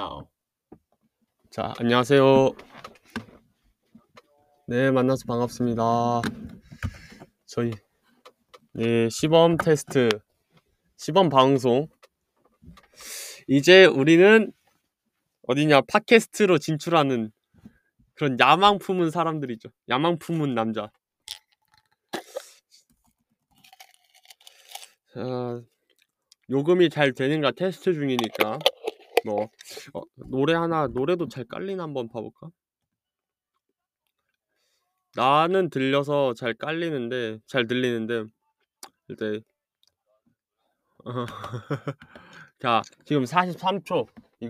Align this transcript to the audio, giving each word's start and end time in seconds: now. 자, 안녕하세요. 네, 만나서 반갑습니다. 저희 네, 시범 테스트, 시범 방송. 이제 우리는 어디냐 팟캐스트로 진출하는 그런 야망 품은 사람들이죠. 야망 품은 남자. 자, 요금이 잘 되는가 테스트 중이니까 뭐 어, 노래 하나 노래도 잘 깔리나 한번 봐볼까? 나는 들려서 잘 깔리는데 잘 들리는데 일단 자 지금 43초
now. 0.00 0.26
자, 1.50 1.74
안녕하세요. 1.78 2.52
네, 4.68 4.90
만나서 4.90 5.24
반갑습니다. 5.26 6.22
저희 7.44 7.72
네, 8.72 9.08
시범 9.10 9.58
테스트, 9.58 10.08
시범 10.96 11.28
방송. 11.28 11.88
이제 13.46 13.84
우리는 13.84 14.52
어디냐 15.48 15.82
팟캐스트로 15.82 16.58
진출하는 16.58 17.30
그런 18.14 18.38
야망 18.40 18.78
품은 18.78 19.10
사람들이죠. 19.10 19.68
야망 19.88 20.18
품은 20.18 20.54
남자. 20.54 20.90
자, 25.12 25.60
요금이 26.48 26.88
잘 26.90 27.12
되는가 27.12 27.50
테스트 27.50 27.92
중이니까 27.92 28.60
뭐 29.24 29.48
어, 29.94 30.02
노래 30.14 30.54
하나 30.54 30.86
노래도 30.86 31.28
잘 31.28 31.44
깔리나 31.44 31.82
한번 31.82 32.08
봐볼까? 32.08 32.50
나는 35.14 35.70
들려서 35.70 36.34
잘 36.34 36.54
깔리는데 36.54 37.40
잘 37.46 37.66
들리는데 37.66 38.24
일단 39.08 39.42
자 42.60 42.82
지금 43.04 43.24
43초 43.24 44.06